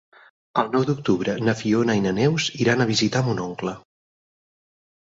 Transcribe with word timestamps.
El 0.61 0.71
nou 0.75 0.87
d'octubre 0.87 1.35
na 1.49 1.55
Fiona 1.61 1.97
i 2.01 2.03
na 2.09 2.15
Neus 2.21 2.49
iran 2.65 2.83
a 2.83 2.89
visitar 2.95 3.23
mon 3.31 3.47
oncle. 3.49 3.79